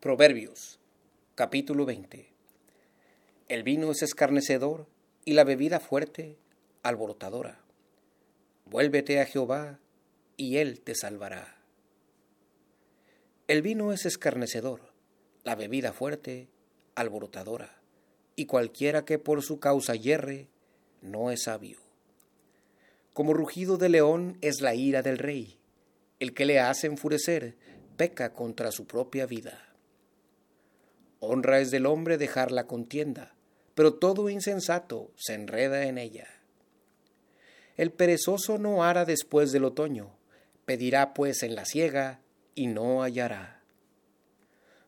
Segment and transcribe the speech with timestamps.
[0.00, 0.78] Proverbios,
[1.34, 2.26] capítulo 20.
[3.48, 4.86] El vino es escarnecedor
[5.26, 6.38] y la bebida fuerte,
[6.82, 7.60] alborotadora.
[8.64, 9.78] Vuélvete a Jehová
[10.38, 11.58] y él te salvará.
[13.46, 14.80] El vino es escarnecedor,
[15.44, 16.48] la bebida fuerte,
[16.94, 17.76] alborotadora,
[18.36, 20.48] y cualquiera que por su causa yerre,
[21.02, 21.76] no es sabio.
[23.12, 25.58] Como rugido de león es la ira del rey,
[26.20, 27.54] el que le hace enfurecer
[27.98, 29.69] peca contra su propia vida.
[31.20, 33.34] Honra es del hombre dejar la contienda,
[33.74, 36.26] pero todo insensato se enreda en ella.
[37.76, 40.16] El perezoso no hará después del otoño,
[40.64, 42.20] pedirá pues en la siega
[42.54, 43.62] y no hallará.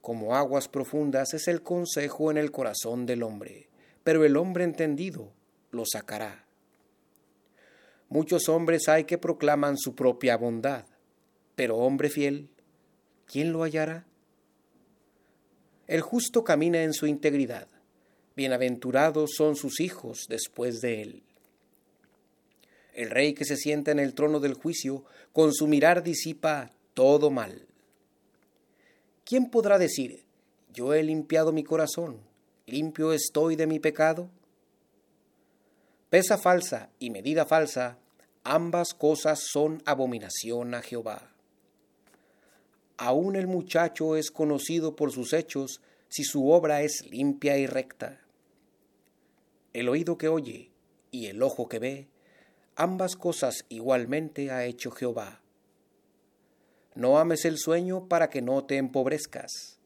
[0.00, 3.68] Como aguas profundas es el consejo en el corazón del hombre,
[4.02, 5.32] pero el hombre entendido
[5.70, 6.44] lo sacará.
[8.08, 10.84] Muchos hombres hay que proclaman su propia bondad,
[11.54, 12.48] pero hombre fiel,
[13.26, 14.06] ¿quién lo hallará?
[15.86, 17.68] El justo camina en su integridad.
[18.36, 21.22] Bienaventurados son sus hijos después de él.
[22.94, 27.30] El rey que se sienta en el trono del juicio, con su mirar disipa todo
[27.30, 27.66] mal.
[29.26, 30.24] ¿Quién podrá decir,
[30.72, 32.18] yo he limpiado mi corazón,
[32.66, 34.30] limpio estoy de mi pecado?
[36.08, 37.98] Pesa falsa y medida falsa,
[38.42, 41.33] ambas cosas son abominación a Jehová.
[42.96, 48.20] Aún el muchacho es conocido por sus hechos si su obra es limpia y recta.
[49.72, 50.70] El oído que oye
[51.10, 52.08] y el ojo que ve,
[52.76, 55.40] ambas cosas igualmente ha hecho Jehová.
[56.94, 59.80] No ames el sueño para que no te empobrezcas.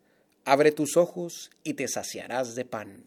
[0.44, 3.06] Abre tus ojos y te saciarás de pan.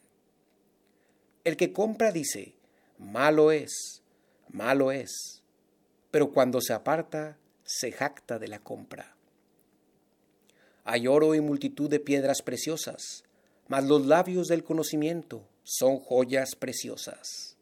[1.43, 2.55] El que compra dice,
[2.97, 4.01] malo es,
[4.49, 5.43] malo es,
[6.09, 9.15] pero cuando se aparta, se jacta de la compra.
[10.83, 13.23] Hay oro y multitud de piedras preciosas,
[13.67, 17.57] mas los labios del conocimiento son joyas preciosas.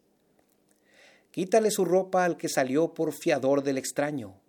[1.30, 4.40] Quítale su ropa al que salió por fiador del extraño,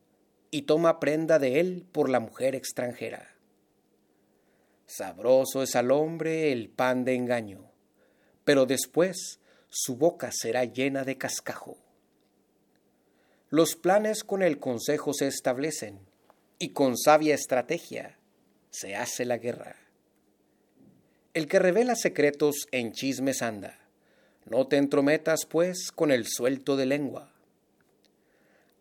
[0.49, 3.35] y toma prenda de él por la mujer extranjera.
[4.85, 7.71] Sabroso es al hombre el pan de engaño,
[8.43, 9.39] pero después
[9.69, 11.77] su boca será llena de cascajo.
[13.49, 15.99] Los planes con el consejo se establecen,
[16.57, 18.17] y con sabia estrategia
[18.71, 19.75] se hace la guerra.
[21.33, 23.79] El que revela secretos en chismes anda.
[24.45, 27.31] No te entrometas, pues, con el suelto de lengua.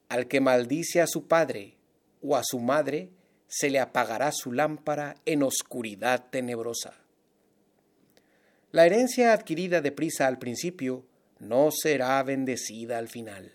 [0.09, 1.77] Al que maldice a su padre
[2.23, 3.11] o a su madre,
[3.47, 6.95] se le apagará su lámpara en oscuridad tenebrosa.
[8.73, 11.05] La herencia adquirida deprisa al principio
[11.41, 13.53] no será bendecida al final.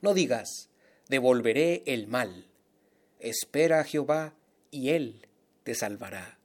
[0.00, 0.68] No digas,
[1.08, 2.48] devolveré el mal.
[3.20, 4.34] Espera a Jehová
[4.72, 5.28] y él
[5.62, 6.38] te salvará.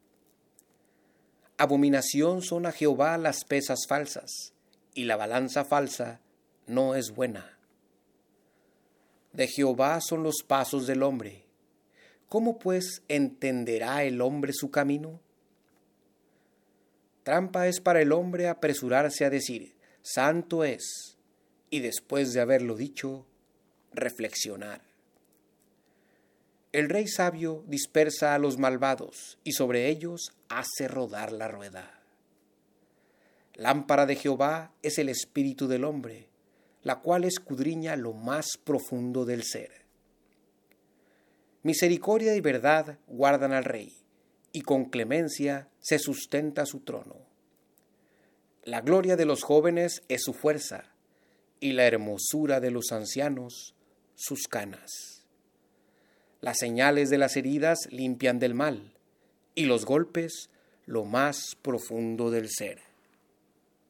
[1.57, 4.53] Abominación son a Jehová las pesas falsas,
[4.93, 6.21] y la balanza falsa
[6.67, 7.57] no es buena.
[9.33, 11.45] De Jehová son los pasos del hombre.
[12.29, 15.19] ¿Cómo pues entenderá el hombre su camino?
[17.23, 21.17] Trampa es para el hombre apresurarse a decir, santo es,
[21.69, 23.25] y después de haberlo dicho,
[23.93, 24.86] reflexionar.
[26.77, 32.03] El rey sabio dispersa a los malvados y sobre ellos hace rodar la rueda.
[33.55, 36.29] Lámpara de Jehová es el espíritu del hombre,
[36.83, 39.71] la cual escudriña lo más profundo del ser.
[41.63, 43.91] Misericordia y verdad guardan al rey,
[44.51, 47.15] y con clemencia se sustenta su trono.
[48.65, 50.93] La gloria de los jóvenes es su fuerza,
[51.59, 53.73] y la hermosura de los ancianos
[54.13, 55.16] sus canas.
[56.41, 58.93] Las señales de las heridas limpian del mal
[59.55, 60.49] y los golpes
[60.85, 62.86] lo más profundo del ser.